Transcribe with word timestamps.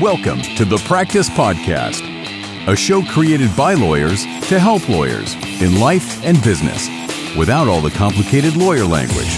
Welcome 0.00 0.42
to 0.54 0.64
the 0.64 0.76
Practice 0.86 1.28
Podcast, 1.28 2.02
a 2.68 2.76
show 2.76 3.02
created 3.02 3.56
by 3.56 3.74
lawyers 3.74 4.22
to 4.46 4.60
help 4.60 4.88
lawyers 4.88 5.34
in 5.60 5.80
life 5.80 6.24
and 6.24 6.40
business 6.44 6.86
without 7.36 7.66
all 7.66 7.80
the 7.80 7.90
complicated 7.90 8.54
lawyer 8.54 8.84
language. 8.84 9.36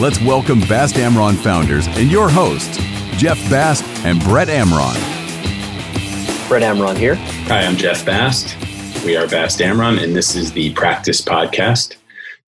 Let's 0.00 0.18
welcome 0.22 0.60
Bast 0.60 0.94
Amron 0.94 1.36
founders 1.36 1.86
and 1.86 2.10
your 2.10 2.30
hosts, 2.30 2.78
Jeff 3.18 3.36
Bast 3.50 3.84
and 4.06 4.24
Brett 4.24 4.48
Amron. 4.48 4.94
Brett 6.48 6.62
Amron 6.62 6.96
here. 6.96 7.16
Hi, 7.48 7.66
I'm 7.66 7.76
Jeff 7.76 8.06
Bast. 8.06 8.56
We 9.04 9.16
are 9.16 9.28
Bast 9.28 9.60
Amron, 9.60 10.02
and 10.02 10.16
this 10.16 10.34
is 10.34 10.50
the 10.52 10.72
Practice 10.72 11.20
Podcast. 11.20 11.96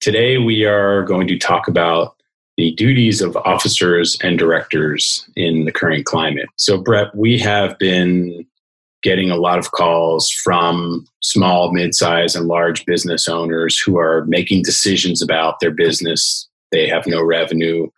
Today, 0.01 0.39
we 0.39 0.65
are 0.65 1.03
going 1.03 1.27
to 1.29 1.39
talk 1.39 1.69
about 1.69 2.16
the 2.57 2.73
duties 2.73 3.21
of 3.21 3.37
officers 3.37 4.17
and 4.23 4.39
directors 4.39 5.29
in 5.37 5.65
the 5.65 5.73
current 5.73 6.07
climate. 6.07 6.49
So, 6.57 6.79
Brett, 6.79 7.15
we 7.15 7.39
have 7.39 7.79
been 7.79 8.47
getting 9.03 9.31
a 9.31 9.37
lot 9.37 9.59
of 9.59 9.73
calls 9.73 10.31
from 10.31 11.07
small, 11.23 11.73
mid-sized, 11.73 12.35
and 12.35 12.47
large 12.47 12.85
business 12.87 13.29
owners 13.29 13.79
who 13.79 13.99
are 13.99 14.25
making 14.27 14.63
decisions 14.63 15.23
about 15.23 15.61
their 15.61 15.71
business. 15.71 16.49
They 16.73 16.89
have 16.89 17.07
no 17.07 17.23
revenue. 17.23 17.89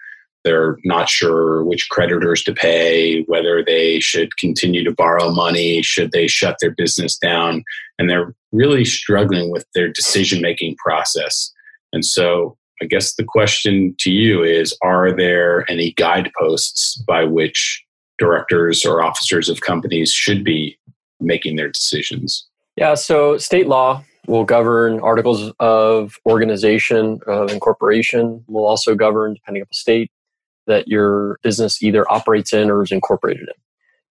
They're 0.45 0.77
not 0.85 1.09
sure 1.09 1.65
which 1.65 1.89
creditors 1.91 2.43
to 2.45 2.53
pay, 2.53 3.23
whether 3.23 3.63
they 3.65 4.01
should 4.01 4.37
continue 4.39 4.85
to 4.85 4.95
borrow 4.95 5.31
money, 5.31 5.83
should 5.83 6.13
they 6.13 6.27
shut 6.27 6.57
their 6.61 6.71
business 6.71 7.17
down, 7.17 7.65
and 7.99 8.09
they're 8.09 8.35
really 8.53 8.85
struggling 8.85 9.51
with 9.51 9.67
their 9.75 9.89
decision 9.89 10.41
making 10.41 10.77
process. 10.77 11.53
And 11.93 12.05
so 12.05 12.57
I 12.81 12.87
guess 12.87 13.15
the 13.15 13.25
question 13.25 13.95
to 14.01 14.11
you 14.11 14.43
is 14.43 14.77
Are 14.83 15.13
there 15.13 15.71
any 15.71 15.93
guideposts 15.93 16.97
by 17.07 17.25
which 17.25 17.85
directors 18.19 18.85
or 18.85 19.03
officers 19.03 19.49
of 19.49 19.61
companies 19.61 20.13
should 20.13 20.45
be 20.45 20.79
making 21.21 21.57
their 21.57 21.69
decisions? 21.69 22.47
Yeah, 22.77 22.95
so 22.95 23.39
state 23.39 23.67
law 23.67 24.05
will 24.27 24.45
govern 24.45 25.01
articles 25.01 25.53
of 25.59 26.17
organization, 26.27 27.21
of 27.27 27.51
incorporation, 27.51 28.45
will 28.47 28.67
also 28.67 28.95
govern, 28.95 29.35
depending 29.35 29.63
on 29.63 29.67
the 29.71 29.75
state, 29.75 30.11
that 30.67 30.87
your 30.87 31.39
business 31.43 31.83
either 31.83 32.11
operates 32.13 32.53
in 32.53 32.71
or 32.71 32.83
is 32.83 32.93
incorporated 32.93 33.49
in. 33.49 33.55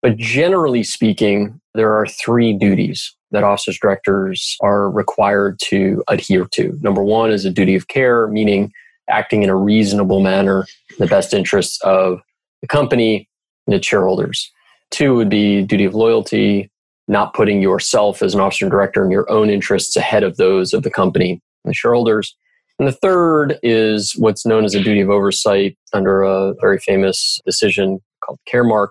But 0.01 0.17
generally 0.17 0.83
speaking, 0.83 1.61
there 1.75 1.93
are 1.93 2.07
three 2.07 2.53
duties 2.53 3.15
that 3.31 3.43
officers 3.43 3.79
directors 3.79 4.57
are 4.61 4.89
required 4.89 5.59
to 5.65 6.03
adhere 6.07 6.45
to. 6.53 6.77
Number 6.81 7.03
one 7.03 7.31
is 7.31 7.45
a 7.45 7.51
duty 7.51 7.75
of 7.75 7.87
care, 7.87 8.27
meaning 8.27 8.71
acting 9.09 9.43
in 9.43 9.49
a 9.49 9.55
reasonable 9.55 10.19
manner 10.19 10.65
in 10.89 10.95
the 10.99 11.07
best 11.07 11.33
interests 11.33 11.79
of 11.83 12.19
the 12.61 12.67
company 12.67 13.27
and 13.65 13.75
its 13.75 13.87
shareholders. 13.87 14.51
Two 14.91 15.15
would 15.15 15.29
be 15.29 15.63
duty 15.63 15.85
of 15.85 15.95
loyalty, 15.95 16.71
not 17.07 17.33
putting 17.33 17.61
yourself 17.61 18.21
as 18.21 18.33
an 18.33 18.39
officer 18.39 18.65
and 18.65 18.71
director 18.71 19.03
and 19.03 19.11
your 19.11 19.29
own 19.29 19.49
interests 19.49 19.95
ahead 19.95 20.23
of 20.23 20.37
those 20.37 20.73
of 20.73 20.83
the 20.83 20.91
company 20.91 21.41
and 21.63 21.71
the 21.71 21.73
shareholders. 21.73 22.35
And 22.79 22.87
the 22.87 22.93
third 22.93 23.57
is 23.63 24.13
what's 24.17 24.45
known 24.45 24.63
as 24.63 24.75
a 24.75 24.83
duty 24.83 25.01
of 25.01 25.09
oversight 25.09 25.77
under 25.93 26.23
a 26.23 26.53
very 26.61 26.79
famous 26.79 27.39
decision 27.45 27.99
called 28.23 28.39
Caremark 28.51 28.89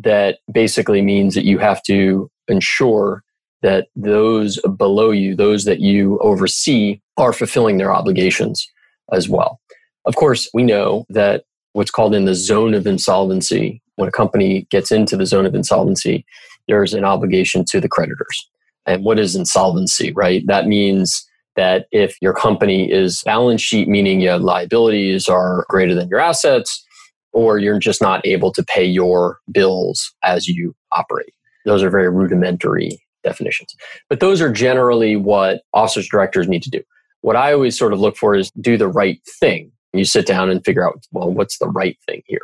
that 0.00 0.38
basically 0.52 1.02
means 1.02 1.34
that 1.34 1.44
you 1.44 1.58
have 1.58 1.82
to 1.84 2.30
ensure 2.48 3.22
that 3.62 3.88
those 3.96 4.60
below 4.76 5.10
you, 5.10 5.34
those 5.34 5.64
that 5.64 5.80
you 5.80 6.18
oversee, 6.20 7.00
are 7.16 7.32
fulfilling 7.32 7.78
their 7.78 7.92
obligations 7.92 8.66
as 9.12 9.28
well. 9.28 9.60
Of 10.04 10.16
course, 10.16 10.48
we 10.54 10.62
know 10.62 11.04
that 11.08 11.44
what's 11.72 11.90
called 11.90 12.14
in 12.14 12.24
the 12.24 12.34
zone 12.34 12.74
of 12.74 12.86
insolvency, 12.86 13.82
when 13.96 14.08
a 14.08 14.12
company 14.12 14.66
gets 14.70 14.92
into 14.92 15.16
the 15.16 15.26
zone 15.26 15.46
of 15.46 15.54
insolvency, 15.54 16.24
there's 16.68 16.94
an 16.94 17.04
obligation 17.04 17.64
to 17.66 17.80
the 17.80 17.88
creditors. 17.88 18.48
And 18.86 19.04
what 19.04 19.18
is 19.18 19.34
insolvency, 19.34 20.12
right? 20.12 20.42
That 20.46 20.66
means 20.66 21.26
that 21.56 21.86
if 21.90 22.16
your 22.22 22.32
company 22.32 22.90
is 22.90 23.22
balance 23.24 23.60
sheet, 23.60 23.88
meaning 23.88 24.20
your 24.20 24.38
liabilities 24.38 25.28
are 25.28 25.66
greater 25.68 25.94
than 25.94 26.08
your 26.08 26.20
assets, 26.20 26.84
or 27.32 27.58
you're 27.58 27.78
just 27.78 28.00
not 28.00 28.24
able 28.24 28.52
to 28.52 28.64
pay 28.64 28.84
your 28.84 29.38
bills 29.52 30.14
as 30.22 30.46
you 30.46 30.74
operate. 30.92 31.34
Those 31.64 31.82
are 31.82 31.90
very 31.90 32.08
rudimentary 32.08 32.98
definitions. 33.24 33.74
But 34.08 34.20
those 34.20 34.40
are 34.40 34.52
generally 34.52 35.16
what 35.16 35.62
officers 35.72 36.08
directors 36.08 36.48
need 36.48 36.62
to 36.62 36.70
do. 36.70 36.82
What 37.20 37.36
I 37.36 37.52
always 37.52 37.78
sort 37.78 37.92
of 37.92 38.00
look 38.00 38.16
for 38.16 38.34
is 38.34 38.50
do 38.60 38.76
the 38.76 38.88
right 38.88 39.20
thing. 39.40 39.72
You 39.92 40.04
sit 40.04 40.26
down 40.26 40.50
and 40.50 40.64
figure 40.64 40.86
out, 40.86 41.04
well, 41.12 41.30
what's 41.30 41.58
the 41.58 41.68
right 41.68 41.96
thing 42.06 42.22
here? 42.26 42.40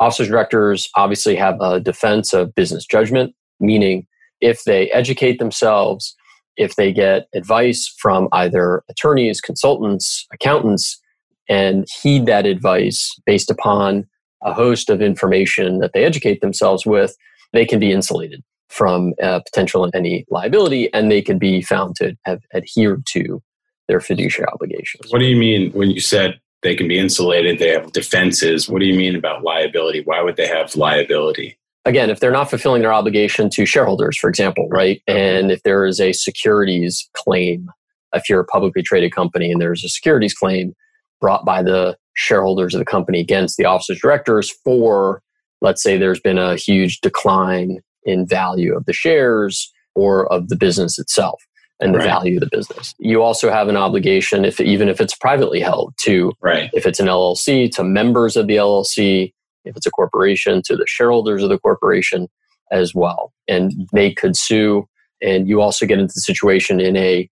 Officers 0.00 0.28
directors 0.28 0.88
obviously 0.96 1.36
have 1.36 1.60
a 1.60 1.80
defense 1.80 2.32
of 2.32 2.54
business 2.54 2.86
judgment, 2.86 3.34
meaning 3.60 4.06
if 4.40 4.64
they 4.64 4.90
educate 4.90 5.38
themselves, 5.38 6.14
if 6.56 6.76
they 6.76 6.92
get 6.92 7.28
advice 7.34 7.92
from 7.98 8.28
either 8.32 8.82
attorneys, 8.88 9.40
consultants, 9.40 10.26
accountants, 10.32 11.00
and 11.48 11.86
heed 12.02 12.26
that 12.26 12.46
advice 12.46 13.14
based 13.26 13.50
upon 13.50 14.06
a 14.42 14.52
host 14.52 14.90
of 14.90 15.02
information 15.02 15.78
that 15.78 15.92
they 15.94 16.04
educate 16.04 16.40
themselves 16.40 16.86
with, 16.86 17.16
they 17.52 17.64
can 17.64 17.80
be 17.80 17.92
insulated 17.92 18.42
from 18.68 19.14
uh, 19.22 19.40
potential 19.40 19.88
any 19.94 20.24
liability 20.30 20.92
and 20.92 21.10
they 21.10 21.22
can 21.22 21.38
be 21.38 21.62
found 21.62 21.96
to 21.96 22.16
have 22.24 22.42
adhered 22.54 23.04
to 23.06 23.42
their 23.88 24.00
fiduciary 24.00 24.48
obligations. 24.52 25.10
What 25.10 25.20
do 25.20 25.24
you 25.24 25.36
mean 25.36 25.72
when 25.72 25.90
you 25.90 26.00
said 26.00 26.38
they 26.62 26.74
can 26.74 26.88
be 26.88 26.98
insulated, 26.98 27.58
they 27.58 27.70
have 27.70 27.92
defenses? 27.92 28.68
What 28.68 28.80
do 28.80 28.86
you 28.86 28.94
mean 28.94 29.16
about 29.16 29.42
liability? 29.42 30.02
Why 30.04 30.22
would 30.22 30.36
they 30.36 30.46
have 30.46 30.76
liability? 30.76 31.58
Again, 31.84 32.10
if 32.10 32.20
they're 32.20 32.30
not 32.30 32.50
fulfilling 32.50 32.82
their 32.82 32.92
obligation 32.92 33.48
to 33.50 33.64
shareholders, 33.64 34.18
for 34.18 34.28
example, 34.28 34.68
right? 34.68 35.02
And 35.06 35.50
if 35.50 35.62
there 35.62 35.86
is 35.86 36.00
a 36.00 36.12
securities 36.12 37.08
claim, 37.14 37.70
if 38.12 38.28
you're 38.28 38.40
a 38.40 38.46
publicly 38.46 38.82
traded 38.82 39.14
company 39.14 39.50
and 39.50 39.60
there's 39.60 39.84
a 39.84 39.88
securities 39.88 40.34
claim 40.34 40.74
brought 41.20 41.46
by 41.46 41.62
the 41.62 41.96
shareholders 42.14 42.74
of 42.74 42.80
the 42.80 42.84
company 42.84 43.20
against 43.20 43.56
the 43.56 43.64
officers 43.64 44.00
directors 44.00 44.50
for, 44.50 45.22
let's 45.62 45.82
say, 45.82 45.96
there's 45.96 46.20
been 46.20 46.38
a 46.38 46.56
huge 46.56 47.00
decline 47.00 47.78
in 48.08 48.26
value 48.26 48.74
of 48.74 48.86
the 48.86 48.92
shares 48.92 49.72
or 49.94 50.32
of 50.32 50.48
the 50.48 50.56
business 50.56 50.98
itself 50.98 51.42
and 51.80 51.94
the 51.94 51.98
right. 51.98 52.06
value 52.06 52.36
of 52.36 52.40
the 52.40 52.56
business. 52.56 52.94
You 52.98 53.22
also 53.22 53.50
have 53.50 53.68
an 53.68 53.76
obligation, 53.76 54.44
if 54.44 54.60
even 54.60 54.88
if 54.88 55.00
it's 55.00 55.14
privately 55.14 55.60
held, 55.60 55.94
to 56.00 56.32
right. 56.40 56.70
if 56.72 56.86
it's 56.86 56.98
an 56.98 57.06
LLC, 57.06 57.70
to 57.76 57.84
members 57.84 58.36
of 58.36 58.46
the 58.46 58.56
LLC, 58.56 59.32
if 59.64 59.76
it's 59.76 59.86
a 59.86 59.90
corporation, 59.90 60.62
to 60.64 60.76
the 60.76 60.86
shareholders 60.86 61.42
of 61.42 61.50
the 61.50 61.58
corporation 61.58 62.28
as 62.72 62.94
well. 62.94 63.32
And 63.46 63.70
mm-hmm. 63.70 63.96
they 63.96 64.12
could 64.12 64.36
sue. 64.36 64.88
And 65.22 65.48
you 65.48 65.60
also 65.60 65.86
get 65.86 65.98
into 65.98 66.14
the 66.14 66.20
situation 66.20 66.80
in 66.80 66.96
a 66.96 67.28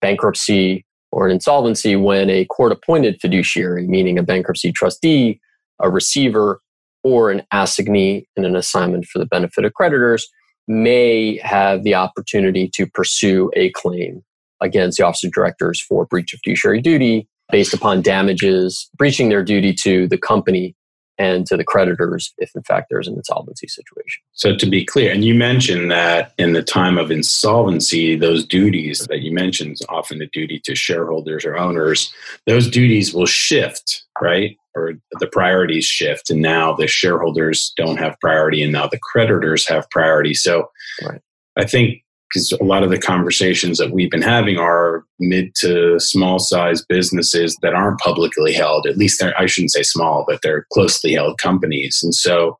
bankruptcy 0.00 0.84
or 1.12 1.26
an 1.26 1.32
insolvency 1.32 1.96
when 1.96 2.30
a 2.30 2.44
court 2.44 2.72
appointed 2.72 3.20
fiduciary, 3.20 3.86
meaning 3.86 4.18
a 4.18 4.22
bankruptcy 4.22 4.72
trustee, 4.72 5.40
a 5.80 5.90
receiver, 5.90 6.60
or 7.02 7.30
an 7.30 7.42
assignee 7.52 8.26
in 8.36 8.44
an 8.44 8.56
assignment 8.56 9.06
for 9.06 9.18
the 9.18 9.26
benefit 9.26 9.64
of 9.64 9.74
creditors 9.74 10.28
may 10.68 11.38
have 11.38 11.82
the 11.82 11.94
opportunity 11.94 12.68
to 12.68 12.86
pursue 12.86 13.50
a 13.56 13.70
claim 13.70 14.22
against 14.60 14.98
the 14.98 15.04
officer 15.04 15.28
directors 15.28 15.80
for 15.80 16.06
breach 16.06 16.32
of 16.34 16.40
fiduciary 16.44 16.80
duty 16.80 17.26
based 17.50 17.74
upon 17.74 18.02
damages, 18.02 18.88
breaching 18.96 19.28
their 19.28 19.42
duty 19.42 19.72
to 19.72 20.06
the 20.06 20.18
company 20.18 20.76
and 21.18 21.44
to 21.46 21.56
the 21.56 21.64
creditors 21.64 22.32
if 22.38 22.50
in 22.56 22.62
fact 22.62 22.86
there's 22.88 23.06
an 23.06 23.14
insolvency 23.14 23.68
situation. 23.68 24.22
So 24.32 24.56
to 24.56 24.66
be 24.66 24.84
clear, 24.84 25.12
and 25.12 25.22
you 25.22 25.34
mentioned 25.34 25.90
that 25.90 26.32
in 26.38 26.54
the 26.54 26.62
time 26.62 26.96
of 26.96 27.10
insolvency, 27.10 28.16
those 28.16 28.46
duties 28.46 29.06
that 29.08 29.20
you 29.20 29.32
mentioned, 29.32 29.76
often 29.90 30.18
the 30.18 30.28
duty 30.32 30.60
to 30.64 30.74
shareholders 30.74 31.44
or 31.44 31.58
owners, 31.58 32.12
those 32.46 32.70
duties 32.70 33.12
will 33.12 33.26
shift, 33.26 34.02
right? 34.20 34.56
Or 34.80 34.92
the 35.18 35.26
priorities 35.26 35.84
shift, 35.84 36.30
and 36.30 36.40
now 36.40 36.74
the 36.74 36.86
shareholders 36.86 37.72
don't 37.76 37.98
have 37.98 38.18
priority, 38.20 38.62
and 38.62 38.72
now 38.72 38.86
the 38.86 38.98
creditors 39.02 39.68
have 39.68 39.88
priority. 39.90 40.34
So 40.34 40.70
right. 41.02 41.20
I 41.56 41.64
think 41.64 42.02
because 42.32 42.52
a 42.52 42.64
lot 42.64 42.84
of 42.84 42.90
the 42.90 42.98
conversations 42.98 43.78
that 43.78 43.90
we've 43.90 44.10
been 44.10 44.22
having 44.22 44.56
are 44.56 45.04
mid 45.18 45.54
to 45.56 45.98
small 45.98 46.38
size 46.38 46.84
businesses 46.88 47.56
that 47.62 47.74
aren't 47.74 47.98
publicly 47.98 48.52
held. 48.52 48.86
At 48.86 48.96
least 48.96 49.18
they're, 49.18 49.38
I 49.38 49.46
shouldn't 49.46 49.72
say 49.72 49.82
small, 49.82 50.24
but 50.28 50.40
they're 50.42 50.66
closely 50.72 51.12
held 51.14 51.38
companies. 51.38 52.00
And 52.02 52.14
so, 52.14 52.56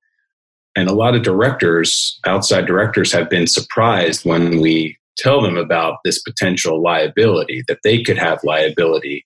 and 0.77 0.89
a 0.89 0.95
lot 0.95 1.15
of 1.15 1.23
directors, 1.23 2.19
outside 2.27 2.67
directors, 2.67 3.13
have 3.13 3.31
been 3.31 3.47
surprised 3.47 4.25
when 4.25 4.61
we 4.61 4.97
tell 5.17 5.41
them 5.41 5.57
about 5.57 5.99
this 6.05 6.21
potential 6.21 6.83
liability, 6.83 7.63
that 7.69 7.81
they 7.85 8.03
could 8.03 8.19
have 8.19 8.43
liability, 8.43 9.25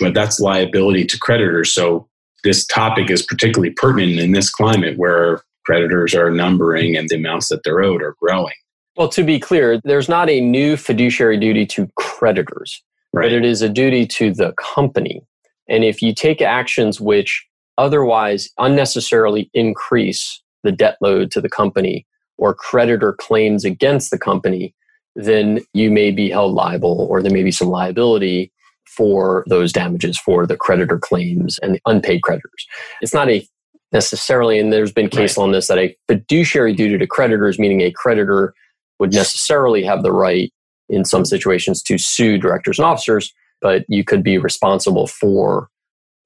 but 0.00 0.14
that's 0.14 0.40
liability 0.40 1.04
to 1.04 1.18
creditors. 1.18 1.72
So 1.72 2.08
this 2.44 2.64
topic 2.66 3.10
is 3.10 3.22
particularly 3.22 3.72
pertinent 3.72 4.20
in 4.20 4.32
this 4.32 4.50
climate 4.50 4.96
where 4.98 5.42
creditors 5.64 6.14
are 6.14 6.30
numbering 6.30 6.96
and 6.96 7.08
the 7.08 7.16
amounts 7.16 7.48
that 7.48 7.62
they're 7.64 7.82
owed 7.82 8.02
are 8.02 8.14
growing. 8.20 8.54
Well, 8.96 9.08
to 9.08 9.24
be 9.24 9.40
clear, 9.40 9.80
there's 9.82 10.08
not 10.08 10.30
a 10.30 10.40
new 10.40 10.76
fiduciary 10.76 11.38
duty 11.38 11.66
to 11.66 11.90
creditors, 11.96 12.80
right. 13.12 13.24
but 13.24 13.32
it 13.32 13.44
is 13.44 13.62
a 13.62 13.68
duty 13.68 14.06
to 14.06 14.32
the 14.32 14.52
company. 14.52 15.22
And 15.68 15.82
if 15.82 16.00
you 16.00 16.14
take 16.14 16.40
actions 16.40 17.00
which 17.00 17.44
otherwise 17.76 18.50
unnecessarily 18.58 19.50
increase 19.52 20.40
the 20.62 20.70
debt 20.70 20.96
load 21.00 21.30
to 21.32 21.40
the 21.40 21.48
company 21.48 22.06
or 22.38 22.54
creditor 22.54 23.14
claims 23.14 23.64
against 23.64 24.10
the 24.10 24.18
company, 24.18 24.74
then 25.16 25.60
you 25.72 25.90
may 25.90 26.10
be 26.10 26.30
held 26.30 26.52
liable 26.52 27.06
or 27.10 27.22
there 27.22 27.32
may 27.32 27.42
be 27.42 27.50
some 27.50 27.68
liability 27.68 28.52
for 28.86 29.44
those 29.48 29.72
damages 29.72 30.18
for 30.18 30.46
the 30.46 30.56
creditor 30.56 30.98
claims 30.98 31.58
and 31.60 31.74
the 31.74 31.80
unpaid 31.86 32.22
creditors. 32.22 32.66
It's 33.00 33.14
not 33.14 33.28
a 33.28 33.46
necessarily, 33.92 34.58
and 34.58 34.72
there's 34.72 34.92
been 34.92 35.08
case 35.08 35.38
right. 35.38 35.44
on 35.44 35.52
this, 35.52 35.68
that 35.68 35.78
a 35.78 35.96
fiduciary 36.08 36.74
duty 36.74 36.98
to 36.98 37.06
creditors, 37.06 37.58
meaning 37.58 37.80
a 37.80 37.92
creditor 37.92 38.54
would 38.98 39.12
necessarily 39.12 39.84
have 39.84 40.02
the 40.02 40.12
right 40.12 40.52
in 40.88 41.04
some 41.04 41.24
situations 41.24 41.82
to 41.82 41.96
sue 41.96 42.36
directors 42.36 42.78
and 42.78 42.86
officers, 42.86 43.32
but 43.60 43.84
you 43.88 44.04
could 44.04 44.22
be 44.22 44.36
responsible 44.36 45.06
for 45.06 45.68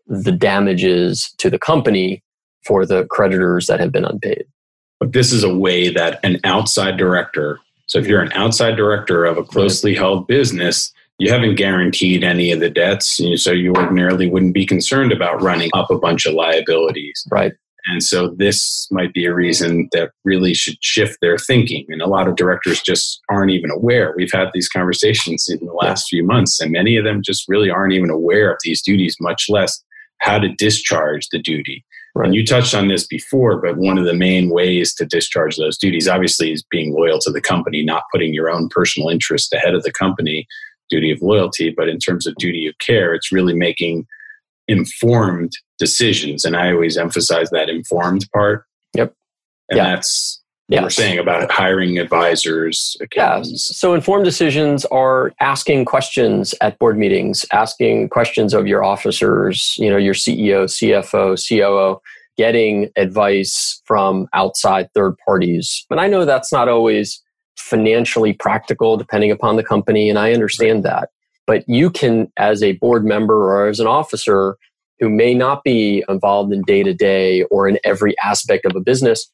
the 0.06 0.32
damages 0.32 1.32
to 1.38 1.50
the 1.50 1.58
company 1.58 2.22
for 2.64 2.84
the 2.84 3.04
creditors 3.06 3.66
that 3.66 3.80
have 3.80 3.92
been 3.92 4.04
unpaid. 4.04 4.44
But 4.98 5.12
this 5.12 5.32
is 5.32 5.44
a 5.44 5.54
way 5.54 5.90
that 5.90 6.18
an 6.24 6.40
outside 6.44 6.96
director, 6.96 7.60
so 7.86 7.98
if 7.98 8.06
you're 8.06 8.22
an 8.22 8.32
outside 8.32 8.76
director 8.76 9.24
of 9.24 9.38
a 9.38 9.44
closely 9.44 9.94
held 9.94 10.26
business, 10.26 10.92
you 11.18 11.32
haven't 11.32 11.56
guaranteed 11.56 12.22
any 12.22 12.52
of 12.52 12.60
the 12.60 12.70
debts, 12.70 13.20
so 13.36 13.50
you 13.50 13.74
ordinarily 13.74 14.28
wouldn't 14.28 14.54
be 14.54 14.64
concerned 14.64 15.12
about 15.12 15.42
running 15.42 15.70
up 15.74 15.90
a 15.90 15.98
bunch 15.98 16.26
of 16.26 16.34
liabilities. 16.34 17.26
Right. 17.30 17.52
And 17.86 18.02
so 18.02 18.34
this 18.36 18.86
might 18.90 19.14
be 19.14 19.24
a 19.24 19.34
reason 19.34 19.88
that 19.92 20.10
really 20.24 20.52
should 20.52 20.76
shift 20.82 21.18
their 21.22 21.38
thinking. 21.38 21.86
And 21.88 22.02
a 22.02 22.06
lot 22.06 22.28
of 22.28 22.36
directors 22.36 22.82
just 22.82 23.20
aren't 23.30 23.50
even 23.50 23.70
aware. 23.70 24.12
We've 24.16 24.32
had 24.32 24.48
these 24.52 24.68
conversations 24.68 25.48
in 25.48 25.64
the 25.64 25.72
last 25.72 26.08
few 26.08 26.22
months, 26.24 26.60
and 26.60 26.70
many 26.70 26.96
of 26.96 27.04
them 27.04 27.22
just 27.22 27.48
really 27.48 27.70
aren't 27.70 27.94
even 27.94 28.10
aware 28.10 28.52
of 28.52 28.58
these 28.62 28.82
duties, 28.82 29.16
much 29.20 29.46
less 29.48 29.82
how 30.20 30.38
to 30.38 30.54
discharge 30.56 31.28
the 31.30 31.38
duty. 31.38 31.84
Right. 32.14 32.26
And 32.26 32.34
you 32.34 32.44
touched 32.44 32.74
on 32.74 32.88
this 32.88 33.06
before, 33.06 33.60
but 33.60 33.76
one 33.76 33.96
of 33.96 34.04
the 34.04 34.14
main 34.14 34.50
ways 34.50 34.94
to 34.96 35.06
discharge 35.06 35.56
those 35.56 35.78
duties, 35.78 36.08
obviously, 36.08 36.52
is 36.52 36.64
being 36.70 36.92
loyal 36.92 37.20
to 37.20 37.30
the 37.30 37.40
company, 37.40 37.84
not 37.84 38.02
putting 38.12 38.34
your 38.34 38.50
own 38.50 38.68
personal 38.68 39.08
interest 39.08 39.52
ahead 39.52 39.74
of 39.74 39.82
the 39.82 39.92
company, 39.92 40.46
duty 40.88 41.10
of 41.10 41.22
loyalty. 41.22 41.70
But 41.70 41.88
in 41.88 41.98
terms 41.98 42.26
of 42.26 42.34
duty 42.36 42.66
of 42.66 42.78
care, 42.78 43.14
it's 43.14 43.32
really 43.32 43.54
making 43.54 44.06
informed 44.66 45.52
decisions. 45.78 46.44
And 46.44 46.56
I 46.56 46.72
always 46.72 46.96
emphasize 46.96 47.50
that 47.50 47.68
informed 47.68 48.28
part. 48.32 48.64
Yep. 48.94 49.14
And 49.70 49.76
yeah. 49.76 49.94
that's 49.94 50.42
what 50.68 50.82
we're 50.82 50.90
saying 50.90 51.18
about 51.18 51.50
hiring 51.50 51.98
advisors. 51.98 52.96
Accountants. 53.00 53.68
Yeah. 53.70 53.74
So 53.74 53.94
informed 53.94 54.24
decisions 54.24 54.84
are 54.86 55.32
asking 55.40 55.86
questions 55.86 56.54
at 56.60 56.78
board 56.78 56.98
meetings, 56.98 57.46
asking 57.52 58.10
questions 58.10 58.52
of 58.52 58.66
your 58.66 58.84
officers, 58.84 59.74
you 59.78 59.90
know, 59.90 59.96
your 59.96 60.14
CEO, 60.14 60.64
CFO, 60.64 61.36
COO, 61.48 62.00
getting 62.36 62.90
advice 62.96 63.80
from 63.84 64.28
outside 64.32 64.88
third 64.94 65.16
parties. 65.24 65.86
And 65.90 66.00
I 66.00 66.06
know 66.06 66.24
that's 66.24 66.52
not 66.52 66.68
always 66.68 67.22
financially 67.58 68.32
practical 68.32 68.96
depending 68.96 69.30
upon 69.30 69.56
the 69.56 69.64
company, 69.64 70.08
and 70.08 70.18
I 70.18 70.32
understand 70.32 70.84
that. 70.84 71.10
But 71.46 71.64
you 71.66 71.90
can, 71.90 72.30
as 72.36 72.62
a 72.62 72.72
board 72.72 73.04
member 73.04 73.50
or 73.50 73.68
as 73.68 73.80
an 73.80 73.86
officer 73.86 74.56
who 75.00 75.08
may 75.08 75.34
not 75.34 75.64
be 75.64 76.04
involved 76.08 76.52
in 76.52 76.62
day 76.62 76.82
to 76.82 76.92
day 76.92 77.42
or 77.44 77.68
in 77.68 77.78
every 77.84 78.18
aspect 78.22 78.66
of 78.66 78.74
a 78.76 78.80
business, 78.80 79.30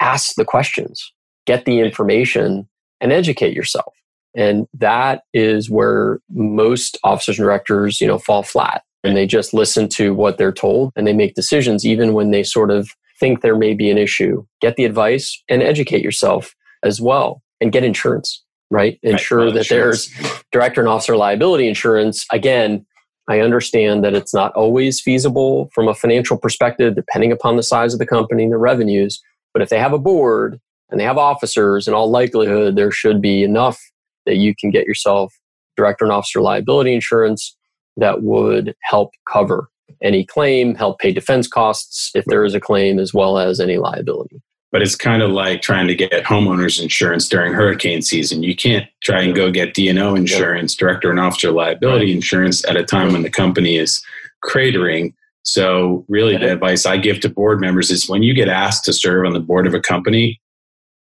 ask 0.00 0.34
the 0.34 0.44
questions, 0.44 1.12
get 1.46 1.64
the 1.64 1.80
information, 1.80 2.68
and 3.00 3.12
educate 3.12 3.54
yourself. 3.54 3.94
And 4.34 4.66
that 4.74 5.22
is 5.32 5.70
where 5.70 6.18
most 6.30 6.98
officers 7.04 7.38
and 7.38 7.44
directors, 7.44 8.00
you 8.00 8.06
know, 8.06 8.18
fall 8.18 8.42
flat 8.42 8.82
and 9.04 9.16
they 9.16 9.26
just 9.26 9.54
listen 9.54 9.88
to 9.90 10.14
what 10.14 10.38
they're 10.38 10.52
told 10.52 10.92
and 10.96 11.06
they 11.06 11.12
make 11.12 11.34
decisions 11.34 11.86
even 11.86 12.14
when 12.14 12.30
they 12.30 12.42
sort 12.42 12.70
of 12.70 12.90
think 13.20 13.42
there 13.42 13.56
may 13.56 13.74
be 13.74 13.90
an 13.90 13.98
issue. 13.98 14.44
Get 14.60 14.74
the 14.76 14.84
advice 14.84 15.40
and 15.48 15.62
educate 15.62 16.02
yourself 16.02 16.56
as 16.82 17.00
well 17.00 17.43
and 17.60 17.72
get 17.72 17.84
insurance 17.84 18.44
right? 18.74 18.98
Ensure 19.02 19.38
right, 19.38 19.54
that 19.54 19.58
insurance. 19.60 20.08
there's 20.08 20.42
director 20.52 20.80
and 20.80 20.88
officer 20.88 21.16
liability 21.16 21.68
insurance. 21.68 22.26
Again, 22.32 22.84
I 23.28 23.40
understand 23.40 24.04
that 24.04 24.14
it's 24.14 24.34
not 24.34 24.52
always 24.54 25.00
feasible 25.00 25.70
from 25.72 25.88
a 25.88 25.94
financial 25.94 26.36
perspective, 26.36 26.94
depending 26.94 27.32
upon 27.32 27.56
the 27.56 27.62
size 27.62 27.92
of 27.92 27.98
the 27.98 28.06
company 28.06 28.44
and 28.44 28.52
the 28.52 28.58
revenues. 28.58 29.22
But 29.52 29.62
if 29.62 29.68
they 29.68 29.78
have 29.78 29.92
a 29.92 29.98
board 29.98 30.60
and 30.90 31.00
they 31.00 31.04
have 31.04 31.16
officers, 31.16 31.88
in 31.88 31.94
all 31.94 32.10
likelihood, 32.10 32.76
there 32.76 32.90
should 32.90 33.22
be 33.22 33.42
enough 33.42 33.80
that 34.26 34.36
you 34.36 34.54
can 34.54 34.70
get 34.70 34.86
yourself 34.86 35.32
director 35.76 36.04
and 36.04 36.12
officer 36.12 36.40
liability 36.40 36.94
insurance 36.94 37.56
that 37.96 38.22
would 38.22 38.74
help 38.82 39.12
cover 39.30 39.68
any 40.02 40.24
claim, 40.24 40.74
help 40.74 40.98
pay 40.98 41.12
defense 41.12 41.46
costs 41.46 42.10
if 42.14 42.24
there 42.26 42.44
is 42.44 42.54
a 42.54 42.60
claim, 42.60 42.98
as 42.98 43.14
well 43.14 43.38
as 43.38 43.60
any 43.60 43.78
liability 43.78 44.42
but 44.74 44.82
it's 44.82 44.96
kind 44.96 45.22
of 45.22 45.30
like 45.30 45.62
trying 45.62 45.86
to 45.86 45.94
get 45.94 46.10
homeowners 46.24 46.82
insurance 46.82 47.28
during 47.28 47.52
hurricane 47.52 48.02
season. 48.02 48.42
You 48.42 48.56
can't 48.56 48.88
try 49.04 49.22
and 49.22 49.32
go 49.32 49.48
get 49.52 49.72
D&O 49.72 50.16
insurance, 50.16 50.74
director 50.74 51.12
and 51.12 51.20
officer 51.20 51.52
liability 51.52 52.10
insurance 52.10 52.64
at 52.64 52.76
a 52.76 52.82
time 52.82 53.12
when 53.12 53.22
the 53.22 53.30
company 53.30 53.76
is 53.76 54.04
cratering. 54.44 55.14
So, 55.44 56.04
really, 56.08 56.36
the 56.36 56.50
advice 56.50 56.86
I 56.86 56.96
give 56.96 57.20
to 57.20 57.28
board 57.28 57.60
members 57.60 57.92
is 57.92 58.08
when 58.08 58.24
you 58.24 58.34
get 58.34 58.48
asked 58.48 58.84
to 58.86 58.92
serve 58.92 59.24
on 59.24 59.32
the 59.32 59.38
board 59.38 59.68
of 59.68 59.74
a 59.74 59.80
company, 59.80 60.40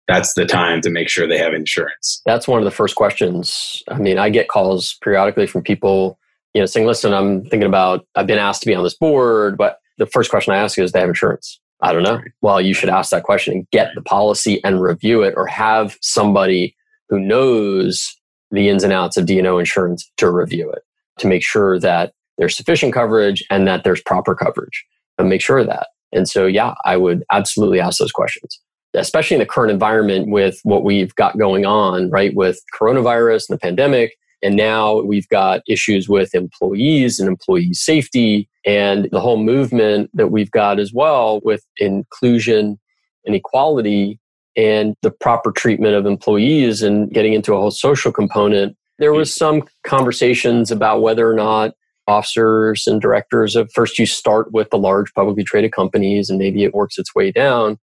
that's 0.07 0.33
the 0.33 0.47
time 0.47 0.81
to 0.81 0.89
make 0.89 1.11
sure 1.11 1.27
they 1.27 1.37
have 1.37 1.53
insurance. 1.53 2.23
That's 2.25 2.49
one 2.49 2.61
of 2.61 2.65
the 2.65 2.71
first 2.71 2.95
questions. 2.95 3.83
I 3.89 3.99
mean, 3.99 4.17
I 4.17 4.31
get 4.31 4.49
calls 4.49 4.97
periodically 5.03 5.47
from 5.47 5.61
people, 5.61 6.19
you 6.55 6.63
know, 6.63 6.67
saying, 6.67 6.87
"Listen, 6.87 7.13
I'm 7.13 7.43
thinking 7.43 7.65
about 7.65 8.07
I've 8.15 8.27
been 8.27 8.39
asked 8.39 8.63
to 8.63 8.67
be 8.67 8.75
on 8.75 8.83
this 8.83 8.97
board, 8.97 9.59
but 9.59 9.79
the 9.99 10.07
first 10.07 10.31
question 10.31 10.55
I 10.55 10.57
ask 10.57 10.79
is, 10.79 10.91
"Do 10.91 10.93
they 10.95 11.01
have 11.01 11.11
insurance?" 11.11 11.61
I 11.81 11.93
don't 11.93 12.03
know. 12.03 12.21
Well, 12.41 12.61
you 12.61 12.75
should 12.75 12.89
ask 12.89 13.11
that 13.11 13.23
question 13.23 13.55
and 13.55 13.71
get 13.71 13.91
the 13.95 14.03
policy 14.03 14.63
and 14.65 14.83
review 14.83 15.23
it 15.23 15.35
or 15.37 15.47
have 15.47 15.97
somebody 16.03 16.75
who 17.09 17.21
knows 17.21 18.17
the 18.51 18.69
ins 18.69 18.83
and 18.83 18.93
outs 18.93 19.17
of 19.17 19.27
D&O 19.27 19.59
insurance 19.59 20.11
to 20.17 20.31
review 20.31 20.71
it 20.71 20.83
to 21.19 21.27
make 21.27 21.45
sure 21.45 21.79
that 21.79 22.13
there's 22.37 22.57
sufficient 22.57 22.93
coverage 22.93 23.45
and 23.51 23.67
that 23.67 23.85
there's 23.85 24.01
proper 24.03 24.35
coverage 24.35 24.85
and 25.19 25.29
make 25.29 25.41
sure 25.41 25.59
of 25.59 25.67
that. 25.67 25.89
And 26.13 26.29
so, 26.29 26.47
yeah, 26.47 26.75
I 26.85 26.97
would 26.97 27.25
absolutely 27.31 27.81
ask 27.81 27.99
those 27.99 28.13
questions, 28.13 28.59
especially 28.95 29.35
in 29.37 29.41
the 29.41 29.47
current 29.47 29.71
environment 29.71 30.31
with 30.31 30.61
what 30.63 30.85
we've 30.85 31.15
got 31.17 31.39
going 31.39 31.67
on, 31.67 32.11
right? 32.11 32.35
With 32.35 32.61
coronavirus 32.79 33.49
and 33.49 33.57
the 33.57 33.61
pandemic, 33.61 34.17
and 34.43 34.57
now 34.57 35.01
we've 35.01 35.29
got 35.29 35.63
issues 35.69 36.09
with 36.09 36.35
employees 36.35 37.19
and 37.19 37.29
employee 37.29 37.75
safety 37.75 38.49
and 38.65 39.09
the 39.11 39.21
whole 39.21 39.43
movement 39.43 40.11
that 40.15 40.29
we've 40.29 40.51
got 40.51 40.79
as 40.79 40.93
well 40.93 41.41
with 41.45 41.65
inclusion 41.79 42.79
and 43.25 43.35
equality 43.35 44.19
and 44.57 44.95
the 45.03 45.11
proper 45.11 45.53
treatment 45.53 45.95
of 45.95 46.07
employees 46.07 46.83
and 46.83 47.11
getting 47.11 47.33
into 47.33 47.55
a 47.55 47.59
whole 47.59 47.71
social 47.71 48.13
component. 48.13 48.77
There 48.99 49.13
was 49.13 49.35
some 49.35 49.63
conversations 49.85 50.71
about 50.71 51.03
whether 51.03 51.31
or 51.31 51.35
not 51.35 51.75
officers 52.07 52.87
and 52.87 53.01
directors 53.01 53.55
of 53.55 53.71
first 53.75 53.99
you 53.99 54.07
start 54.07 54.53
with 54.53 54.71
the 54.71 54.79
large 54.79 55.13
publicly 55.15 55.45
traded 55.45 55.73
companies 55.73 56.31
and 56.31 56.39
maybe 56.39 56.65
it 56.65 56.75
works 56.75 56.99
its 56.99 57.15
way 57.15 57.31
down 57.31 57.79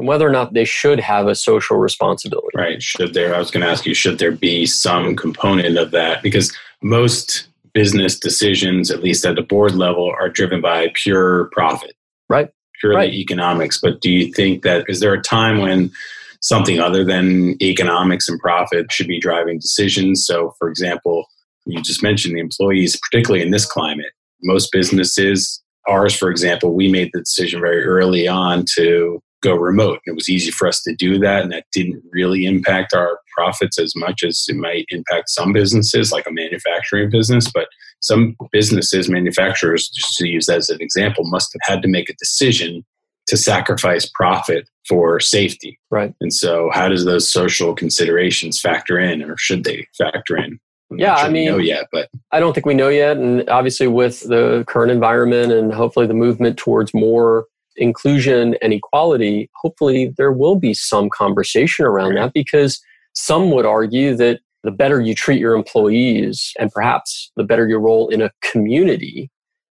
and 0.00 0.08
whether 0.08 0.26
or 0.26 0.32
not 0.32 0.54
they 0.54 0.64
should 0.64 0.98
have 0.98 1.28
a 1.28 1.34
social 1.34 1.76
responsibility. 1.76 2.48
Right. 2.54 2.82
Should 2.82 3.14
there, 3.14 3.34
I 3.34 3.38
was 3.38 3.50
going 3.50 3.64
to 3.64 3.70
ask 3.70 3.84
you, 3.84 3.94
should 3.94 4.18
there 4.18 4.32
be 4.32 4.66
some 4.66 5.14
component 5.14 5.76
of 5.76 5.90
that? 5.90 6.22
Because 6.22 6.56
most 6.82 7.46
business 7.74 8.18
decisions, 8.18 8.90
at 8.90 9.02
least 9.02 9.24
at 9.26 9.36
the 9.36 9.42
board 9.42 9.74
level, 9.74 10.10
are 10.18 10.30
driven 10.30 10.62
by 10.62 10.90
pure 10.94 11.50
profit. 11.52 11.94
Right. 12.28 12.48
Purely 12.80 12.96
right. 12.96 13.12
economics. 13.12 13.78
But 13.78 14.00
do 14.00 14.10
you 14.10 14.32
think 14.32 14.62
that, 14.62 14.86
is 14.88 15.00
there 15.00 15.12
a 15.12 15.20
time 15.20 15.58
when 15.58 15.92
something 16.40 16.80
other 16.80 17.04
than 17.04 17.62
economics 17.62 18.26
and 18.26 18.40
profit 18.40 18.90
should 18.90 19.06
be 19.06 19.20
driving 19.20 19.58
decisions? 19.58 20.24
So, 20.24 20.54
for 20.58 20.68
example, 20.70 21.26
you 21.66 21.82
just 21.82 22.02
mentioned 22.02 22.36
the 22.36 22.40
employees, 22.40 22.98
particularly 22.98 23.44
in 23.44 23.50
this 23.50 23.66
climate. 23.66 24.12
Most 24.42 24.72
businesses, 24.72 25.62
ours, 25.86 26.16
for 26.16 26.30
example, 26.30 26.74
we 26.74 26.90
made 26.90 27.10
the 27.12 27.20
decision 27.20 27.60
very 27.60 27.84
early 27.84 28.26
on 28.26 28.64
to 28.76 29.22
go 29.42 29.54
remote. 29.54 30.00
And 30.06 30.12
It 30.12 30.14
was 30.14 30.28
easy 30.28 30.50
for 30.50 30.68
us 30.68 30.82
to 30.82 30.94
do 30.94 31.18
that, 31.18 31.42
and 31.42 31.52
that 31.52 31.66
didn't 31.72 32.02
really 32.10 32.44
impact 32.44 32.94
our 32.94 33.18
profits 33.36 33.78
as 33.78 33.94
much 33.96 34.22
as 34.22 34.44
it 34.48 34.56
might 34.56 34.86
impact 34.90 35.30
some 35.30 35.52
businesses, 35.52 36.12
like 36.12 36.26
a 36.26 36.32
manufacturing 36.32 37.10
business. 37.10 37.50
But 37.52 37.68
some 38.00 38.36
businesses, 38.52 39.08
manufacturers, 39.08 39.88
just 39.88 40.16
to 40.16 40.28
use 40.28 40.48
as 40.48 40.70
an 40.70 40.80
example, 40.80 41.24
must 41.24 41.52
have 41.52 41.74
had 41.74 41.82
to 41.82 41.88
make 41.88 42.10
a 42.10 42.14
decision 42.14 42.84
to 43.26 43.36
sacrifice 43.36 44.10
profit 44.14 44.68
for 44.88 45.20
safety. 45.20 45.78
Right. 45.90 46.14
And 46.20 46.32
so, 46.32 46.70
how 46.72 46.88
does 46.88 47.04
those 47.04 47.28
social 47.28 47.74
considerations 47.74 48.60
factor 48.60 48.98
in, 48.98 49.22
or 49.22 49.36
should 49.36 49.64
they 49.64 49.86
factor 49.96 50.36
in? 50.36 50.58
I'm 50.90 50.98
yeah, 50.98 51.16
sure 51.16 51.26
I 51.26 51.30
mean, 51.30 51.46
know 51.46 51.58
yet, 51.58 51.86
but 51.92 52.08
I 52.32 52.40
don't 52.40 52.52
think 52.52 52.66
we 52.66 52.74
know 52.74 52.88
yet. 52.88 53.16
And 53.16 53.48
obviously, 53.48 53.86
with 53.86 54.26
the 54.28 54.64
current 54.66 54.90
environment 54.90 55.52
and 55.52 55.72
hopefully 55.72 56.06
the 56.06 56.14
movement 56.14 56.58
towards 56.58 56.92
more 56.92 57.46
inclusion 57.80 58.56
and 58.62 58.72
equality, 58.72 59.50
hopefully 59.54 60.14
there 60.16 60.32
will 60.32 60.56
be 60.56 60.74
some 60.74 61.10
conversation 61.10 61.84
around 61.84 62.14
that 62.14 62.32
because 62.32 62.80
some 63.14 63.50
would 63.50 63.66
argue 63.66 64.14
that 64.16 64.40
the 64.62 64.70
better 64.70 65.00
you 65.00 65.14
treat 65.14 65.40
your 65.40 65.54
employees 65.54 66.52
and 66.58 66.70
perhaps 66.70 67.32
the 67.36 67.44
better 67.44 67.66
your 67.66 67.80
role 67.80 68.08
in 68.08 68.20
a 68.20 68.30
community, 68.42 69.30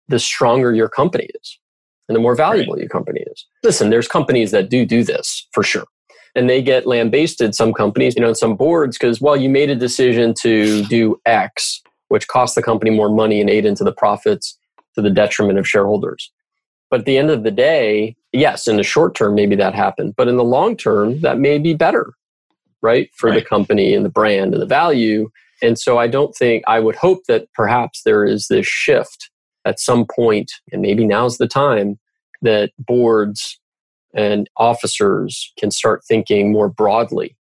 the 0.09 0.19
stronger 0.19 0.75
your 0.75 0.89
company 0.89 1.29
is 1.43 1.59
and 2.09 2.15
the 2.15 2.21
more 2.21 2.35
valuable 2.35 2.75
right. 2.75 2.81
your 2.81 2.89
company 2.89 3.23
is. 3.33 3.47
Listen, 3.63 3.91
there's 3.91 4.09
companies 4.09 4.51
that 4.51 4.69
do 4.69 4.85
do 4.85 5.03
this 5.03 5.49
for 5.53 5.63
sure. 5.63 5.87
And 6.37 6.51
they 6.51 6.63
get 6.63 6.87
lambasted, 6.87 7.55
some 7.55 7.73
companies, 7.73 8.17
you 8.17 8.21
know, 8.21 8.33
some 8.33 8.57
boards, 8.57 8.99
because, 8.99 9.21
well, 9.21 9.37
you 9.37 9.49
made 9.49 9.71
a 9.71 9.77
decision 9.77 10.35
to 10.43 10.85
do 10.87 11.21
X, 11.25 11.81
which 12.09 12.27
cost 12.27 12.57
the 12.57 12.63
company 12.63 12.91
more 12.91 13.09
money 13.09 13.41
and 13.41 13.49
ate 13.49 13.65
into 13.65 13.85
the 13.85 13.93
profits 13.93 14.59
to 14.97 15.03
the 15.03 15.11
detriment 15.11 15.59
of 15.59 15.67
shareholders. 15.67 16.33
But 16.95 17.01
at 17.01 17.07
the 17.07 17.19
end 17.19 17.31
of 17.31 17.43
the 17.43 17.51
day, 17.51 18.15
yes, 18.31 18.69
in 18.69 18.77
the 18.77 18.85
short 18.85 19.17
term, 19.17 19.35
maybe 19.35 19.57
that 19.57 19.75
happened. 19.75 20.15
But 20.17 20.29
in 20.29 20.37
the 20.37 20.45
long 20.45 20.77
term, 20.77 21.21
that 21.23 21.41
may 21.41 21.59
be 21.59 21.75
better, 21.75 22.15
right? 22.83 23.11
For 23.17 23.31
right. 23.31 23.41
the 23.41 23.45
company 23.45 23.97
and 23.97 24.05
the 24.05 24.11
brand 24.11 24.53
and 24.53 24.63
the 24.63 24.67
value. 24.67 25.29
And 25.61 25.77
so 25.77 25.99
I 25.99 26.07
don't 26.07 26.37
think, 26.37 26.63
I 26.69 26.79
would 26.79 26.95
hope 26.95 27.25
that 27.27 27.53
perhaps 27.53 28.03
there 28.05 28.25
is 28.25 28.47
this 28.47 28.69
shift 28.69 29.29
at 29.65 29.81
some 29.81 30.07
point, 30.07 30.53
and 30.71 30.83
maybe 30.83 31.05
now's 31.05 31.39
the 31.39 31.49
time 31.49 31.99
that 32.43 32.71
boards 32.79 33.59
and 34.15 34.49
officers 34.57 35.53
can 35.59 35.73
start 35.73 36.05
thinking 36.07 36.53
more 36.53 36.69
broadly 36.69 37.37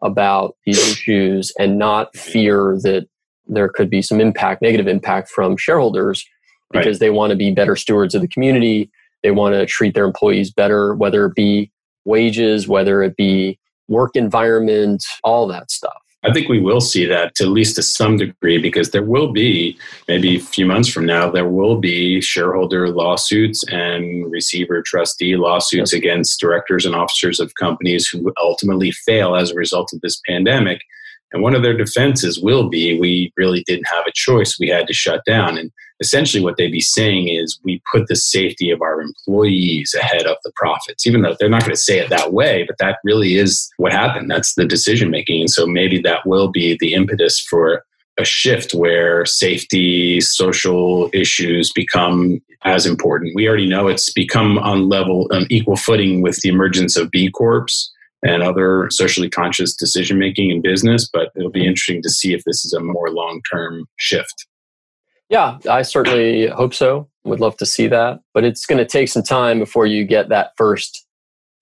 about 0.00 0.54
these 0.64 0.78
issues 0.92 1.52
and 1.58 1.76
not 1.76 2.16
fear 2.16 2.78
that 2.84 3.08
there 3.48 3.68
could 3.68 3.90
be 3.90 4.00
some 4.00 4.20
impact, 4.20 4.62
negative 4.62 4.86
impact 4.86 5.28
from 5.28 5.56
shareholders 5.56 6.24
because 6.72 6.96
right. 6.96 7.00
they 7.00 7.10
want 7.10 7.30
to 7.30 7.36
be 7.36 7.50
better 7.50 7.76
stewards 7.76 8.14
of 8.14 8.22
the 8.22 8.28
community. 8.28 8.90
They 9.22 9.30
want 9.30 9.54
to 9.54 9.66
treat 9.66 9.94
their 9.94 10.04
employees 10.04 10.50
better, 10.50 10.94
whether 10.94 11.26
it 11.26 11.34
be 11.34 11.70
wages, 12.04 12.66
whether 12.66 13.02
it 13.02 13.16
be 13.16 13.58
work 13.88 14.16
environment, 14.16 15.04
all 15.22 15.46
that 15.48 15.70
stuff. 15.70 16.02
I 16.24 16.32
think 16.32 16.48
we 16.48 16.60
will 16.60 16.80
see 16.80 17.04
that 17.06 17.34
to 17.36 17.44
at 17.44 17.50
least 17.50 17.74
to 17.76 17.82
some 17.82 18.16
degree 18.16 18.58
because 18.58 18.90
there 18.90 19.02
will 19.02 19.32
be 19.32 19.76
maybe 20.06 20.36
a 20.36 20.40
few 20.40 20.64
months 20.64 20.88
from 20.88 21.04
now 21.04 21.28
there 21.28 21.48
will 21.48 21.78
be 21.78 22.20
shareholder 22.20 22.90
lawsuits 22.90 23.64
and 23.68 24.30
receiver 24.30 24.82
trustee 24.82 25.34
lawsuits 25.36 25.92
yes. 25.92 25.98
against 25.98 26.38
directors 26.38 26.86
and 26.86 26.94
officers 26.94 27.40
of 27.40 27.56
companies 27.56 28.06
who 28.06 28.32
ultimately 28.40 28.92
fail 28.92 29.34
as 29.34 29.50
a 29.50 29.56
result 29.56 29.92
of 29.92 30.00
this 30.00 30.20
pandemic 30.28 30.82
and 31.32 31.42
one 31.42 31.54
of 31.54 31.62
their 31.62 31.76
defenses 31.76 32.40
will 32.40 32.68
be 32.68 32.98
we 32.98 33.32
really 33.36 33.62
didn't 33.66 33.88
have 33.90 34.04
a 34.06 34.12
choice. 34.12 34.58
We 34.58 34.68
had 34.68 34.86
to 34.86 34.92
shut 34.92 35.24
down. 35.24 35.58
And 35.58 35.70
essentially, 36.00 36.42
what 36.42 36.56
they'd 36.56 36.72
be 36.72 36.80
saying 36.80 37.28
is 37.28 37.58
we 37.64 37.82
put 37.92 38.08
the 38.08 38.16
safety 38.16 38.70
of 38.70 38.82
our 38.82 39.00
employees 39.00 39.94
ahead 39.98 40.26
of 40.26 40.36
the 40.44 40.52
profits, 40.56 41.06
even 41.06 41.22
though 41.22 41.36
they're 41.38 41.48
not 41.48 41.62
going 41.62 41.74
to 41.74 41.76
say 41.76 41.98
it 41.98 42.10
that 42.10 42.32
way, 42.32 42.64
but 42.66 42.76
that 42.78 42.98
really 43.04 43.36
is 43.36 43.70
what 43.76 43.92
happened. 43.92 44.30
That's 44.30 44.54
the 44.54 44.66
decision 44.66 45.10
making. 45.10 45.40
And 45.40 45.50
so 45.50 45.66
maybe 45.66 46.00
that 46.02 46.26
will 46.26 46.48
be 46.48 46.76
the 46.78 46.94
impetus 46.94 47.40
for 47.40 47.84
a 48.18 48.24
shift 48.24 48.74
where 48.74 49.24
safety, 49.24 50.20
social 50.20 51.08
issues 51.14 51.72
become 51.72 52.40
as 52.64 52.84
important. 52.84 53.34
We 53.34 53.48
already 53.48 53.68
know 53.68 53.88
it's 53.88 54.12
become 54.12 54.58
on 54.58 54.88
level, 54.88 55.28
on 55.32 55.46
equal 55.50 55.76
footing 55.76 56.20
with 56.20 56.36
the 56.42 56.50
emergence 56.50 56.96
of 56.96 57.10
B 57.10 57.30
Corps 57.30 57.66
and 58.22 58.42
other 58.42 58.88
socially 58.90 59.28
conscious 59.28 59.74
decision 59.74 60.18
making 60.18 60.50
in 60.50 60.62
business. 60.62 61.08
But 61.12 61.30
it'll 61.36 61.50
be 61.50 61.66
interesting 61.66 62.02
to 62.02 62.10
see 62.10 62.34
if 62.34 62.44
this 62.44 62.64
is 62.64 62.72
a 62.72 62.80
more 62.80 63.10
long 63.10 63.40
term 63.52 63.86
shift. 63.98 64.46
Yeah, 65.28 65.58
I 65.68 65.82
certainly 65.82 66.48
hope 66.48 66.74
so. 66.74 67.08
Would 67.24 67.40
love 67.40 67.56
to 67.58 67.66
see 67.66 67.86
that. 67.88 68.20
But 68.34 68.44
it's 68.44 68.66
going 68.66 68.78
to 68.78 68.84
take 68.84 69.08
some 69.08 69.22
time 69.22 69.58
before 69.58 69.86
you 69.86 70.04
get 70.04 70.28
that 70.28 70.52
first 70.56 71.06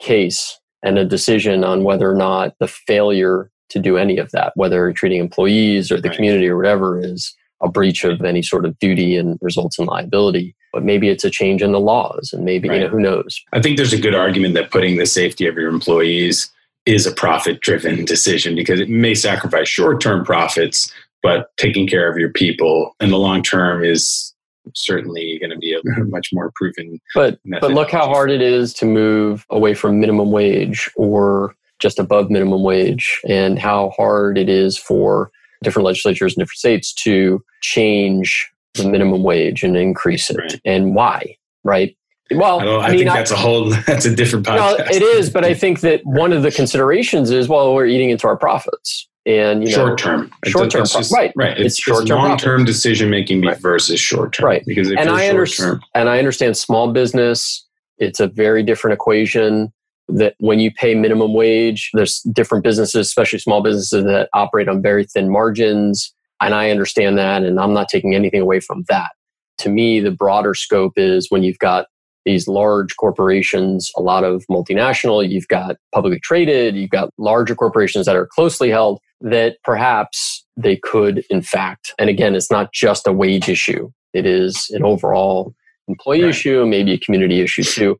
case 0.00 0.58
and 0.82 0.98
a 0.98 1.04
decision 1.04 1.62
on 1.62 1.84
whether 1.84 2.10
or 2.10 2.16
not 2.16 2.54
the 2.58 2.66
failure 2.66 3.50
to 3.68 3.78
do 3.78 3.96
any 3.96 4.18
of 4.18 4.30
that, 4.32 4.52
whether 4.56 4.92
treating 4.92 5.20
employees 5.20 5.92
or 5.92 6.00
the 6.00 6.08
right. 6.08 6.16
community 6.16 6.48
or 6.48 6.56
whatever, 6.56 6.98
is 6.98 7.34
a 7.62 7.68
breach 7.68 8.04
of 8.04 8.22
any 8.22 8.42
sort 8.42 8.64
of 8.64 8.78
duty 8.78 9.16
and 9.16 9.38
results 9.40 9.78
in 9.78 9.86
liability. 9.86 10.54
But 10.72 10.84
maybe 10.84 11.08
it's 11.08 11.24
a 11.24 11.30
change 11.30 11.62
in 11.62 11.72
the 11.72 11.80
laws, 11.80 12.32
and 12.32 12.44
maybe, 12.44 12.68
right. 12.68 12.76
you 12.76 12.84
know, 12.84 12.90
who 12.90 13.00
knows? 13.00 13.40
I 13.52 13.60
think 13.60 13.76
there's 13.76 13.92
a 13.92 14.00
good 14.00 14.14
argument 14.14 14.54
that 14.54 14.70
putting 14.70 14.98
the 14.98 15.06
safety 15.06 15.46
of 15.46 15.56
your 15.56 15.68
employees 15.68 16.50
is 16.86 17.06
a 17.06 17.12
profit 17.12 17.60
driven 17.60 18.04
decision 18.04 18.54
because 18.54 18.80
it 18.80 18.88
may 18.88 19.14
sacrifice 19.14 19.68
short 19.68 20.00
term 20.00 20.24
profits, 20.24 20.92
but 21.22 21.50
taking 21.56 21.86
care 21.86 22.10
of 22.10 22.16
your 22.18 22.30
people 22.30 22.94
in 23.00 23.10
the 23.10 23.18
long 23.18 23.42
term 23.42 23.84
is 23.84 24.34
certainly 24.74 25.38
going 25.40 25.50
to 25.50 25.58
be 25.58 25.74
a 25.74 25.80
much 26.04 26.28
more 26.32 26.52
proven. 26.54 27.00
But 27.14 27.38
but 27.60 27.72
look 27.72 27.90
how 27.90 28.06
hard 28.06 28.30
it 28.30 28.42
is 28.42 28.72
to 28.74 28.86
move 28.86 29.44
away 29.50 29.74
from 29.74 30.00
minimum 30.00 30.30
wage 30.30 30.90
or 30.96 31.54
just 31.78 31.98
above 31.98 32.30
minimum 32.30 32.62
wage, 32.62 33.20
and 33.26 33.58
how 33.58 33.90
hard 33.90 34.38
it 34.38 34.48
is 34.48 34.76
for 34.76 35.30
different 35.62 35.86
legislatures 35.86 36.34
in 36.34 36.40
different 36.40 36.58
states 36.58 36.92
to 36.92 37.42
change 37.62 38.50
the 38.74 38.88
minimum 38.88 39.22
wage 39.22 39.62
and 39.62 39.76
increase 39.76 40.30
it 40.30 40.36
right. 40.36 40.60
and 40.64 40.94
why 40.94 41.36
right? 41.64 41.96
Well 42.32 42.60
i, 42.60 42.86
I, 42.86 42.90
mean, 42.90 42.98
think 43.00 43.10
that's 43.10 43.32
a 43.32 43.36
whole 43.36 43.70
that's 43.86 44.04
a 44.04 44.14
different 44.14 44.46
podcast. 44.46 44.78
no, 44.78 44.84
it 44.90 45.02
is 45.02 45.30
but 45.30 45.44
i 45.44 45.52
think 45.52 45.80
that 45.80 46.00
one 46.04 46.32
of 46.32 46.42
the 46.42 46.52
considerations 46.52 47.30
is 47.30 47.48
well 47.48 47.74
we're 47.74 47.86
eating 47.86 48.10
into 48.10 48.28
our 48.28 48.36
profits 48.36 49.08
and 49.26 49.62
you 49.62 49.70
know, 49.70 49.74
short 49.74 49.98
term. 49.98 50.32
Short 50.46 50.70
term 50.70 50.86
right. 51.12 51.32
right 51.36 51.58
it's, 51.58 51.74
it's 51.74 51.82
short 51.82 52.06
term 52.06 52.18
long 52.18 52.38
term 52.38 52.64
decision 52.64 53.10
making 53.10 53.42
right. 53.42 53.58
versus 53.60 53.98
short 53.98 54.32
term 54.32 54.46
right. 54.46 54.62
because 54.64 54.90
and 54.92 55.10
i 55.10 55.28
understand 55.28 55.80
and 55.94 56.08
i 56.08 56.18
understand 56.18 56.56
small 56.56 56.92
business 56.92 57.66
it's 57.98 58.20
a 58.20 58.28
very 58.28 58.62
different 58.62 58.94
equation 58.94 59.72
that 60.16 60.34
when 60.38 60.58
you 60.58 60.70
pay 60.70 60.94
minimum 60.94 61.34
wage, 61.34 61.90
there's 61.92 62.20
different 62.32 62.64
businesses, 62.64 63.06
especially 63.06 63.38
small 63.38 63.62
businesses 63.62 64.04
that 64.04 64.28
operate 64.32 64.68
on 64.68 64.82
very 64.82 65.04
thin 65.04 65.30
margins. 65.30 66.14
And 66.40 66.54
I 66.54 66.70
understand 66.70 67.18
that, 67.18 67.42
and 67.42 67.60
I'm 67.60 67.74
not 67.74 67.88
taking 67.88 68.14
anything 68.14 68.40
away 68.40 68.60
from 68.60 68.84
that. 68.88 69.10
To 69.58 69.68
me, 69.68 70.00
the 70.00 70.10
broader 70.10 70.54
scope 70.54 70.94
is 70.96 71.30
when 71.30 71.42
you've 71.42 71.58
got 71.58 71.86
these 72.24 72.48
large 72.48 72.96
corporations, 72.96 73.90
a 73.96 74.00
lot 74.00 74.24
of 74.24 74.44
multinational, 74.50 75.26
you've 75.26 75.48
got 75.48 75.76
publicly 75.94 76.20
traded, 76.20 76.76
you've 76.76 76.90
got 76.90 77.10
larger 77.18 77.54
corporations 77.54 78.06
that 78.06 78.16
are 78.16 78.26
closely 78.26 78.70
held, 78.70 79.00
that 79.20 79.56
perhaps 79.64 80.44
they 80.56 80.76
could, 80.76 81.24
in 81.30 81.42
fact, 81.42 81.94
and 81.98 82.08
again, 82.10 82.34
it's 82.34 82.50
not 82.50 82.72
just 82.72 83.06
a 83.06 83.12
wage 83.12 83.48
issue, 83.48 83.90
it 84.12 84.26
is 84.26 84.68
an 84.70 84.84
overall 84.84 85.54
employee 85.88 86.22
right. 86.22 86.30
issue, 86.30 86.64
maybe 86.66 86.92
a 86.92 86.98
community 86.98 87.40
issue 87.40 87.62
too. 87.62 87.98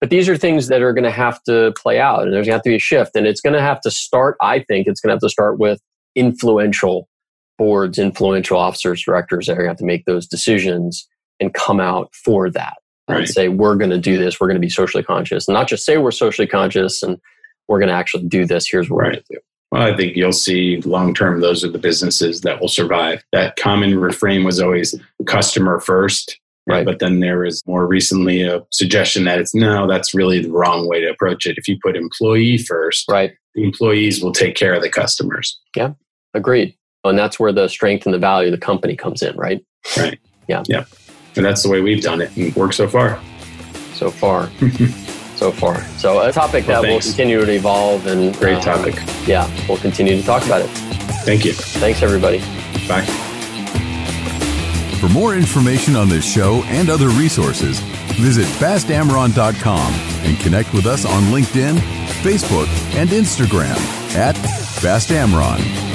But 0.00 0.10
these 0.10 0.28
are 0.28 0.36
things 0.36 0.68
that 0.68 0.80
are 0.80 0.92
going 0.92 1.04
to 1.04 1.10
have 1.10 1.42
to 1.44 1.72
play 1.76 1.98
out 1.98 2.22
and 2.22 2.32
there's 2.32 2.46
going 2.46 2.52
to 2.52 2.58
have 2.58 2.62
to 2.62 2.70
be 2.70 2.76
a 2.76 2.80
shift. 2.80 3.16
And 3.16 3.26
it's 3.26 3.40
going 3.40 3.54
to 3.54 3.60
have 3.60 3.80
to 3.80 3.90
start, 3.90 4.36
I 4.40 4.60
think, 4.60 4.86
it's 4.86 5.00
going 5.00 5.08
to 5.08 5.14
have 5.14 5.20
to 5.20 5.28
start 5.28 5.58
with 5.58 5.80
influential 6.14 7.08
boards, 7.58 7.98
influential 7.98 8.58
officers, 8.58 9.02
directors 9.02 9.46
that 9.46 9.54
are 9.54 9.56
going 9.56 9.66
to 9.66 9.70
have 9.70 9.78
to 9.78 9.84
make 9.84 10.04
those 10.04 10.26
decisions 10.26 11.08
and 11.40 11.52
come 11.52 11.80
out 11.80 12.14
for 12.14 12.48
that 12.50 12.76
right. 13.08 13.18
and 13.18 13.28
say, 13.28 13.48
we're 13.48 13.74
going 13.74 13.90
to 13.90 13.98
do 13.98 14.18
this. 14.18 14.38
We're 14.38 14.46
going 14.46 14.56
to 14.56 14.60
be 14.60 14.70
socially 14.70 15.02
conscious. 15.02 15.48
And 15.48 15.54
not 15.54 15.68
just 15.68 15.84
say 15.84 15.98
we're 15.98 16.12
socially 16.12 16.46
conscious 16.46 17.02
and 17.02 17.18
we're 17.66 17.80
going 17.80 17.88
to 17.88 17.94
actually 17.94 18.26
do 18.28 18.46
this. 18.46 18.68
Here's 18.68 18.88
what 18.88 18.98
right. 18.98 19.06
we're 19.06 19.12
going 19.12 19.22
to 19.22 19.34
do. 19.34 19.40
Well, 19.70 19.82
I 19.82 19.96
think 19.96 20.16
you'll 20.16 20.32
see 20.32 20.80
long 20.82 21.12
term, 21.12 21.40
those 21.40 21.62
are 21.62 21.70
the 21.70 21.78
businesses 21.78 22.40
that 22.42 22.60
will 22.60 22.68
survive. 22.68 23.22
That 23.32 23.56
common 23.56 23.98
refrain 23.98 24.44
was 24.44 24.60
always 24.60 24.94
customer 25.26 25.78
first. 25.78 26.38
Right. 26.68 26.84
But 26.84 26.98
then 26.98 27.20
there 27.20 27.38
was 27.40 27.62
more 27.66 27.86
recently 27.86 28.42
a 28.42 28.62
suggestion 28.70 29.24
that 29.24 29.38
it's 29.38 29.54
no, 29.54 29.86
that's 29.88 30.14
really 30.14 30.40
the 30.42 30.50
wrong 30.50 30.86
way 30.86 31.00
to 31.00 31.08
approach 31.08 31.46
it. 31.46 31.56
If 31.56 31.66
you 31.66 31.78
put 31.82 31.96
employee 31.96 32.58
first, 32.58 33.06
right, 33.10 33.32
the 33.54 33.64
employees 33.64 34.22
will 34.22 34.32
take 34.32 34.54
care 34.54 34.74
of 34.74 34.82
the 34.82 34.90
customers. 34.90 35.58
Yeah, 35.74 35.92
agreed. 36.34 36.76
And 37.04 37.18
that's 37.18 37.40
where 37.40 37.52
the 37.52 37.68
strength 37.68 38.06
and 38.06 38.14
the 38.14 38.18
value 38.18 38.48
of 38.48 38.52
the 38.52 38.64
company 38.64 38.96
comes 38.96 39.22
in, 39.22 39.36
right? 39.36 39.64
Right. 39.96 40.18
Yeah. 40.48 40.62
Yeah. 40.66 40.84
And 41.36 41.44
that's 41.44 41.62
the 41.62 41.68
way 41.68 41.80
we've 41.80 42.02
done 42.02 42.20
it 42.20 42.36
and 42.36 42.54
worked 42.56 42.74
so 42.74 42.88
far. 42.88 43.20
So 43.94 44.10
far. 44.10 44.50
so 45.36 45.52
far. 45.52 45.80
So 45.98 46.20
a 46.20 46.32
topic 46.32 46.66
well, 46.66 46.82
that 46.82 46.88
thanks. 46.88 47.06
will 47.06 47.12
continue 47.12 47.44
to 47.44 47.52
evolve 47.52 48.06
and 48.06 48.36
great 48.36 48.56
um, 48.56 48.62
topic. 48.62 48.96
Yeah, 49.26 49.48
we'll 49.68 49.78
continue 49.78 50.16
to 50.16 50.22
talk 50.22 50.44
about 50.44 50.62
it. 50.62 50.68
Thank 51.24 51.44
you. 51.44 51.52
Thanks 51.52 52.02
everybody. 52.02 52.38
Bye. 52.88 53.17
For 55.00 55.08
more 55.08 55.36
information 55.36 55.94
on 55.94 56.08
this 56.08 56.24
show 56.24 56.64
and 56.64 56.90
other 56.90 57.08
resources, 57.10 57.78
visit 58.18 58.46
bastamron.com 58.58 59.92
and 60.24 60.38
connect 60.40 60.72
with 60.72 60.86
us 60.86 61.04
on 61.04 61.22
LinkedIn, 61.24 61.78
Facebook, 62.22 62.66
and 62.96 63.08
Instagram 63.10 63.76
at 64.16 64.34
fastamron. 64.34 65.87